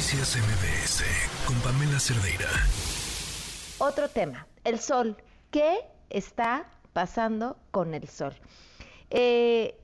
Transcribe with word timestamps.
Noticias 0.00 0.34
MBS 0.38 1.04
con 1.46 1.56
Pamela 1.60 2.00
Cerdeira. 2.00 2.48
Otro 3.76 4.08
tema, 4.08 4.46
el 4.64 4.78
sol. 4.78 5.14
¿Qué 5.50 5.80
está 6.08 6.70
pasando 6.94 7.58
con 7.70 7.92
el 7.92 8.08
sol? 8.08 8.32
Eh, 9.10 9.78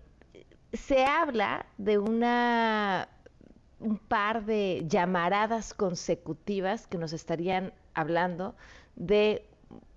se 0.73 1.05
habla 1.05 1.67
de 1.77 1.99
una 1.99 3.11
un 3.79 3.99
par 3.99 4.47
de 4.47 4.87
llamaradas 4.89 5.75
consecutivas 5.75 6.87
que 6.87 6.97
nos 6.97 7.13
estarían 7.13 7.75
hablando 7.93 8.57
de 8.95 9.47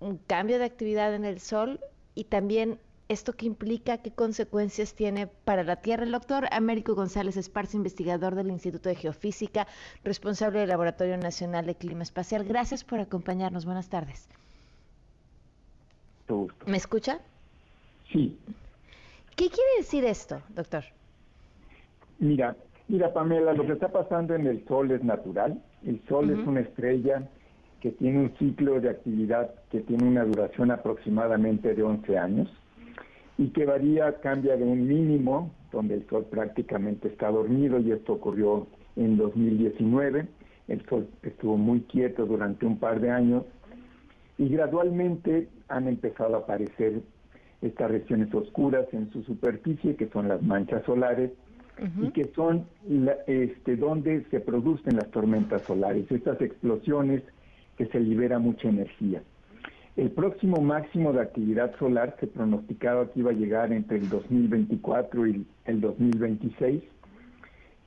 un 0.00 0.18
cambio 0.18 0.58
de 0.58 0.66
actividad 0.66 1.14
en 1.14 1.24
el 1.24 1.40
Sol 1.40 1.80
y 2.14 2.24
también 2.24 2.78
esto 3.10 3.32
que 3.32 3.44
implica, 3.44 3.98
qué 3.98 4.12
consecuencias 4.12 4.94
tiene 4.94 5.26
para 5.26 5.64
la 5.64 5.76
Tierra. 5.76 6.04
El 6.04 6.12
doctor 6.12 6.46
Américo 6.52 6.94
González 6.94 7.36
Esparza, 7.36 7.76
investigador 7.76 8.36
del 8.36 8.50
Instituto 8.50 8.88
de 8.88 8.94
Geofísica, 8.94 9.66
responsable 10.04 10.60
del 10.60 10.68
Laboratorio 10.68 11.16
Nacional 11.16 11.66
de 11.66 11.74
Clima 11.74 12.04
Espacial. 12.04 12.44
Gracias 12.44 12.84
por 12.84 13.00
acompañarnos. 13.00 13.64
Buenas 13.64 13.88
tardes. 13.88 14.28
¿Me 16.66 16.76
escucha? 16.76 17.18
Sí. 18.12 18.38
¿Qué 19.34 19.48
quiere 19.48 19.70
decir 19.78 20.04
esto, 20.04 20.40
doctor? 20.50 20.84
Mira, 22.20 22.54
mira 22.86 23.12
Pamela, 23.12 23.54
lo 23.54 23.66
que 23.66 23.72
está 23.72 23.88
pasando 23.88 24.36
en 24.36 24.46
el 24.46 24.64
Sol 24.68 24.92
es 24.92 25.02
natural. 25.02 25.60
El 25.84 26.00
Sol 26.08 26.30
es 26.30 26.46
una 26.46 26.60
estrella 26.60 27.28
que 27.80 27.90
tiene 27.90 28.20
un 28.20 28.36
ciclo 28.38 28.80
de 28.80 28.90
actividad 28.90 29.50
que 29.72 29.80
tiene 29.80 30.06
una 30.06 30.24
duración 30.24 30.70
aproximadamente 30.70 31.74
de 31.74 31.82
11 31.82 32.16
años 32.16 32.59
y 33.40 33.48
que 33.48 33.64
varía, 33.64 34.20
cambia 34.20 34.54
de 34.58 34.64
un 34.64 34.86
mínimo, 34.86 35.50
donde 35.72 35.94
el 35.94 36.06
Sol 36.08 36.26
prácticamente 36.30 37.08
está 37.08 37.30
dormido 37.30 37.80
y 37.80 37.90
esto 37.90 38.12
ocurrió 38.12 38.66
en 38.96 39.16
2019. 39.16 40.26
El 40.68 40.84
Sol 40.84 41.08
estuvo 41.22 41.56
muy 41.56 41.80
quieto 41.80 42.26
durante 42.26 42.66
un 42.66 42.78
par 42.78 43.00
de 43.00 43.10
años 43.10 43.44
y 44.36 44.50
gradualmente 44.50 45.48
han 45.68 45.88
empezado 45.88 46.36
a 46.36 46.40
aparecer 46.40 47.00
estas 47.62 47.90
regiones 47.90 48.32
oscuras 48.34 48.86
en 48.92 49.10
su 49.10 49.22
superficie, 49.22 49.96
que 49.96 50.08
son 50.08 50.28
las 50.28 50.42
manchas 50.42 50.84
solares, 50.84 51.30
y 52.02 52.10
que 52.10 52.30
son 52.36 52.66
este, 53.26 53.76
donde 53.76 54.22
se 54.30 54.40
producen 54.40 54.96
las 54.96 55.10
tormentas 55.10 55.62
solares, 55.62 56.12
estas 56.12 56.38
explosiones 56.42 57.22
que 57.78 57.86
se 57.86 58.00
libera 58.00 58.38
mucha 58.38 58.68
energía. 58.68 59.22
El 59.96 60.10
próximo 60.12 60.60
máximo 60.60 61.12
de 61.12 61.20
actividad 61.20 61.76
solar 61.78 62.16
se 62.20 62.26
pronosticaba 62.26 63.10
que 63.10 63.20
iba 63.20 63.30
a 63.30 63.34
llegar 63.34 63.72
entre 63.72 63.98
el 63.98 64.08
2024 64.08 65.26
y 65.26 65.46
el 65.64 65.80
2026 65.80 66.82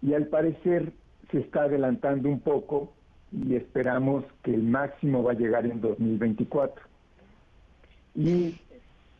y 0.01 0.13
al 0.13 0.27
parecer 0.27 0.91
se 1.31 1.39
está 1.39 1.63
adelantando 1.63 2.29
un 2.29 2.39
poco 2.39 2.91
y 3.31 3.55
esperamos 3.55 4.25
que 4.43 4.53
el 4.53 4.63
máximo 4.63 5.23
va 5.23 5.31
a 5.31 5.35
llegar 5.35 5.65
en 5.65 5.81
2024. 5.81 6.83
Y 8.15 8.55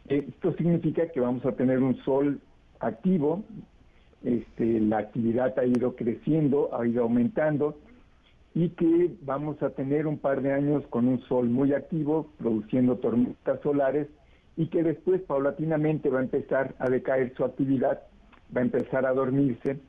esto 0.08 0.54
significa 0.54 1.08
que 1.08 1.20
vamos 1.20 1.46
a 1.46 1.54
tener 1.54 1.80
un 1.80 1.96
sol 2.04 2.40
activo, 2.80 3.44
este, 4.24 4.80
la 4.82 5.00
actividad 5.00 5.58
ha 5.58 5.66
ido 5.66 5.96
creciendo, 5.96 6.70
ha 6.78 6.86
ido 6.86 7.04
aumentando 7.04 7.78
y 8.56 8.70
que 8.70 9.12
vamos 9.22 9.62
a 9.64 9.72
tener 9.72 10.06
un 10.06 10.20
par 10.20 10.42
de 10.42 10.54
años 10.54 10.84
con 10.90 11.08
un 11.08 11.22
sol 11.28 11.50
muy 11.50 11.74
activo, 11.74 12.30
produciendo 12.38 12.98
tormentas 12.98 13.60
solares, 13.62 14.08
y 14.56 14.68
que 14.68 14.84
después 14.84 15.22
paulatinamente 15.22 16.10
va 16.10 16.20
a 16.20 16.24
empezar 16.24 16.76
a 16.78 16.90
decaer 16.90 17.34
su 17.36 17.44
actividad, 17.44 18.04
va 18.56 18.62
a 18.62 18.66
empezar 18.66 19.06
a 19.06 19.14
dormirse, 19.14 19.80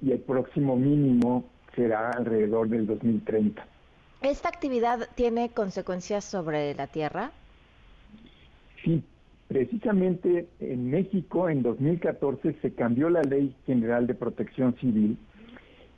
y 0.00 0.12
el 0.12 0.20
próximo 0.20 0.76
mínimo 0.76 1.44
será 1.74 2.10
alrededor 2.10 2.68
del 2.68 2.86
2030. 2.86 3.66
¿Esta 4.22 4.48
actividad 4.48 5.08
tiene 5.16 5.50
consecuencias 5.50 6.24
sobre 6.24 6.74
la 6.74 6.86
Tierra? 6.86 7.32
Sí, 8.84 9.02
precisamente 9.48 10.46
en 10.60 10.90
México 10.90 11.48
en 11.48 11.62
2014 11.62 12.56
se 12.62 12.72
cambió 12.74 13.10
la 13.10 13.22
Ley 13.22 13.54
General 13.66 14.06
de 14.06 14.14
Protección 14.14 14.76
Civil 14.76 15.18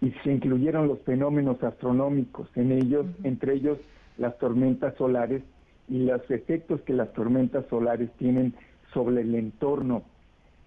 y 0.05 0.13
se 0.23 0.33
incluyeron 0.33 0.87
los 0.87 1.01
fenómenos 1.01 1.63
astronómicos 1.63 2.47
en 2.57 2.73
ellos, 2.73 3.07
entre 3.23 3.55
ellos 3.55 3.79
las 4.19 4.37
tormentas 4.37 4.95
solares 4.97 5.43
y 5.89 6.01
los 6.01 6.31
efectos 6.31 6.83
que 6.83 6.93
las 6.93 7.11
tormentas 7.15 7.65
solares 7.71 8.11
tienen 8.19 8.53
sobre 8.93 9.23
el 9.23 9.35
entorno 9.35 10.03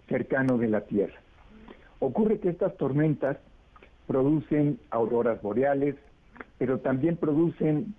cercano 0.10 0.58
de 0.58 0.70
la 0.70 0.82
Tierra. 0.82 1.14
Ocurre 2.00 2.40
que 2.40 2.50
estas 2.50 2.76
tormentas 2.78 3.38
producen 4.08 4.80
auroras 4.90 5.40
boreales, 5.44 5.96
pero 6.58 6.80
también 6.80 7.16
producen 7.16 7.94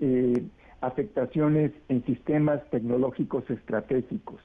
eh, 0.00 0.42
afectaciones 0.80 1.70
en 1.88 2.04
sistemas 2.04 2.68
tecnológicos 2.70 3.48
estratégicos, 3.48 4.40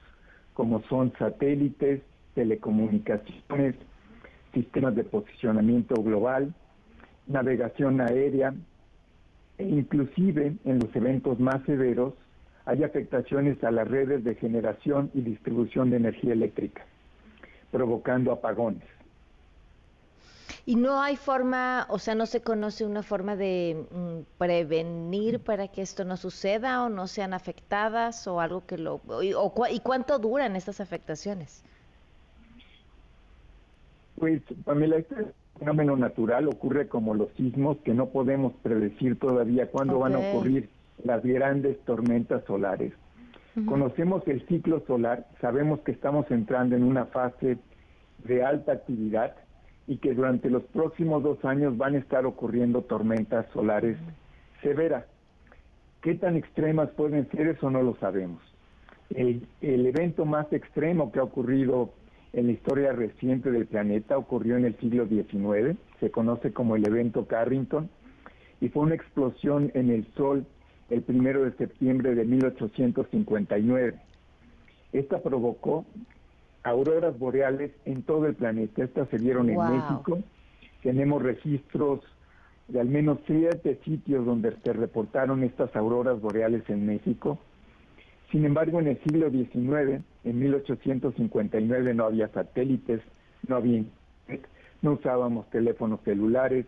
como 0.54 0.80
son 0.82 1.12
satélites, 1.18 2.02
telecomunicaciones, 2.34 3.74
sistemas 4.52 4.94
de 4.94 5.04
posicionamiento 5.04 5.94
global, 6.02 6.54
navegación 7.26 8.00
aérea 8.00 8.54
e 9.58 9.64
inclusive 9.64 10.56
en 10.64 10.78
los 10.78 10.94
eventos 10.94 11.40
más 11.40 11.62
severos 11.64 12.14
hay 12.66 12.82
afectaciones 12.82 13.62
a 13.62 13.70
las 13.70 13.88
redes 13.88 14.24
de 14.24 14.34
generación 14.34 15.10
y 15.14 15.20
distribución 15.20 15.90
de 15.90 15.98
energía 15.98 16.32
eléctrica, 16.32 16.84
provocando 17.70 18.32
apagones. 18.32 18.82
Y 20.68 20.74
no 20.74 21.00
hay 21.00 21.14
forma, 21.14 21.86
o 21.88 22.00
sea, 22.00 22.16
no 22.16 22.26
se 22.26 22.42
conoce 22.42 22.84
una 22.84 23.04
forma 23.04 23.36
de 23.36 23.86
mm, 23.88 24.36
prevenir 24.36 25.38
para 25.38 25.68
que 25.68 25.80
esto 25.80 26.04
no 26.04 26.16
suceda 26.16 26.82
o 26.82 26.88
no 26.88 27.06
sean 27.06 27.34
afectadas 27.34 28.26
o 28.26 28.40
algo 28.40 28.66
que 28.66 28.76
lo... 28.76 29.00
Y, 29.22 29.32
¿y 29.70 29.80
cuánto 29.80 30.18
duran 30.18 30.56
estas 30.56 30.80
afectaciones? 30.80 31.62
Pues, 34.18 34.42
Pamela, 34.64 34.96
este 34.96 35.14
fenómeno 35.58 35.96
natural 35.96 36.48
ocurre 36.48 36.88
como 36.88 37.14
los 37.14 37.30
sismos, 37.32 37.78
que 37.78 37.94
no 37.94 38.06
podemos 38.06 38.52
predecir 38.62 39.18
todavía 39.18 39.70
cuándo 39.70 39.98
van 39.98 40.14
a 40.14 40.18
ocurrir 40.18 40.68
las 41.04 41.22
grandes 41.22 41.78
tormentas 41.84 42.42
solares. 42.44 42.92
Conocemos 43.64 44.26
el 44.28 44.46
ciclo 44.48 44.82
solar, 44.86 45.26
sabemos 45.40 45.80
que 45.80 45.92
estamos 45.92 46.30
entrando 46.30 46.76
en 46.76 46.82
una 46.82 47.06
fase 47.06 47.56
de 48.24 48.44
alta 48.44 48.72
actividad 48.72 49.34
y 49.86 49.96
que 49.96 50.14
durante 50.14 50.50
los 50.50 50.62
próximos 50.64 51.22
dos 51.22 51.42
años 51.44 51.76
van 51.78 51.94
a 51.94 51.98
estar 51.98 52.26
ocurriendo 52.26 52.82
tormentas 52.82 53.46
solares 53.54 53.96
severas. 54.62 55.06
¿Qué 56.02 56.14
tan 56.16 56.36
extremas 56.36 56.90
pueden 56.90 57.30
ser? 57.30 57.48
Eso 57.48 57.70
no 57.70 57.82
lo 57.82 57.96
sabemos. 57.96 58.42
El, 59.08 59.46
el 59.62 59.86
evento 59.86 60.26
más 60.26 60.52
extremo 60.52 61.10
que 61.10 61.20
ha 61.20 61.22
ocurrido 61.22 61.90
en 62.36 62.48
la 62.48 62.52
historia 62.52 62.92
reciente 62.92 63.50
del 63.50 63.66
planeta 63.66 64.18
ocurrió 64.18 64.58
en 64.58 64.66
el 64.66 64.76
siglo 64.76 65.08
XIX, 65.08 65.78
se 66.00 66.10
conoce 66.10 66.52
como 66.52 66.76
el 66.76 66.86
evento 66.86 67.26
Carrington, 67.26 67.88
y 68.60 68.68
fue 68.68 68.82
una 68.82 68.94
explosión 68.94 69.70
en 69.72 69.90
el 69.90 70.06
Sol 70.14 70.44
el 70.90 71.00
primero 71.00 71.44
de 71.44 71.52
septiembre 71.52 72.14
de 72.14 72.26
1859. 72.26 73.94
Esta 74.92 75.22
provocó 75.22 75.86
auroras 76.62 77.18
boreales 77.18 77.72
en 77.86 78.02
todo 78.02 78.26
el 78.26 78.34
planeta. 78.34 78.84
Estas 78.84 79.08
se 79.08 79.18
dieron 79.18 79.48
en 79.48 79.58
México. 79.58 80.18
Tenemos 80.82 81.22
registros 81.22 82.00
de 82.68 82.80
al 82.80 82.88
menos 82.88 83.18
siete 83.26 83.80
sitios 83.82 84.26
donde 84.26 84.54
se 84.62 84.74
reportaron 84.74 85.42
estas 85.42 85.74
auroras 85.74 86.20
boreales 86.20 86.68
en 86.68 86.84
México. 86.84 87.38
Sin 88.30 88.44
embargo, 88.44 88.78
en 88.80 88.88
el 88.88 88.98
siglo 89.04 89.30
XIX, 89.30 90.02
en 90.26 90.40
1859, 90.40 91.94
no 91.94 92.04
había 92.04 92.28
satélites, 92.28 93.00
no 93.46 93.56
había 93.56 93.84
no 94.82 94.92
usábamos 94.92 95.48
teléfonos 95.50 96.00
celulares, 96.04 96.66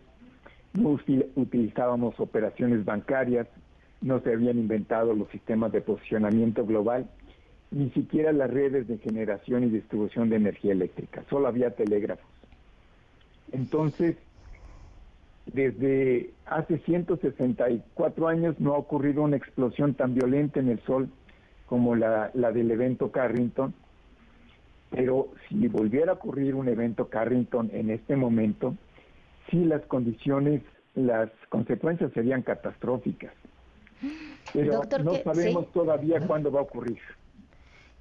no 0.73 0.97
utilizábamos 1.35 2.19
operaciones 2.19 2.85
bancarias, 2.85 3.47
no 4.01 4.21
se 4.21 4.33
habían 4.33 4.57
inventado 4.57 5.13
los 5.13 5.27
sistemas 5.29 5.73
de 5.73 5.81
posicionamiento 5.81 6.65
global, 6.65 7.09
ni 7.71 7.89
siquiera 7.91 8.31
las 8.31 8.49
redes 8.49 8.87
de 8.87 8.97
generación 8.97 9.65
y 9.65 9.69
distribución 9.69 10.29
de 10.29 10.37
energía 10.37 10.71
eléctrica, 10.71 11.23
solo 11.29 11.47
había 11.47 11.71
telégrafos. 11.71 12.25
Entonces, 13.51 14.15
desde 15.47 16.31
hace 16.45 16.77
164 16.79 18.27
años 18.27 18.59
no 18.59 18.73
ha 18.73 18.77
ocurrido 18.77 19.23
una 19.23 19.35
explosión 19.35 19.95
tan 19.95 20.13
violenta 20.13 20.61
en 20.61 20.69
el 20.69 20.79
Sol 20.81 21.09
como 21.69 21.95
la, 21.95 22.31
del 22.33 22.71
evento 22.71 23.11
Carrington, 23.11 23.75
pero 24.89 25.29
si 25.47 25.67
volviera 25.67 26.13
a 26.13 26.15
ocurrir 26.15 26.55
un 26.55 26.67
evento 26.67 27.09
Carrington 27.09 27.69
en 27.71 27.91
este 27.91 28.15
momento, 28.15 28.75
sí 29.51 29.63
las 29.65 29.83
condiciones, 29.83 30.63
las 30.95 31.29
consecuencias 31.49 32.11
serían 32.13 32.41
catastróficas. 32.41 33.33
Pero 34.51 34.81
no 35.03 35.13
sabemos 35.23 35.71
todavía 35.71 36.19
cuándo 36.25 36.51
va 36.51 36.61
a 36.61 36.63
ocurrir. 36.63 36.97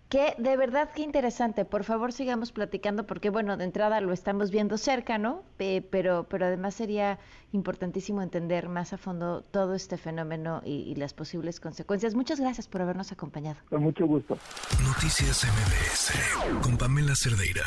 Que 0.09 0.35
de 0.39 0.57
verdad 0.57 0.91
que 0.93 1.03
interesante. 1.03 1.65
Por 1.65 1.85
favor, 1.85 2.13
sigamos 2.13 2.53
platicando 2.53 3.07
porque, 3.07 3.29
bueno, 3.29 3.57
de 3.57 3.65
entrada 3.65 4.01
lo 4.01 4.13
estamos 4.13 4.51
viendo 4.51 4.79
cerca, 4.79 5.19
¿no? 5.19 5.43
pero, 5.59 6.27
pero 6.29 6.47
además 6.47 6.75
sería 6.75 7.19
importantísimo 7.53 8.23
entender 8.23 8.69
más 8.69 8.93
a 8.93 8.99
fondo 8.99 9.43
todo 9.43 9.75
este 9.75 9.99
fenómeno 9.99 10.63
y, 10.65 10.91
y 10.91 10.95
las 10.95 11.13
posibles 11.13 11.61
consecuencias. 11.61 12.15
Muchas 12.15 12.41
gracias 12.41 12.69
por 12.69 12.81
habernos 12.81 13.13
acompañado. 13.13 13.59
Con 13.69 13.83
mucho 13.83 14.07
gusto. 14.07 14.39
Noticias 14.83 15.45
MBS 15.45 16.63
con 16.63 16.79
Pamela 16.79 17.15
Cerdeira. 17.15 17.65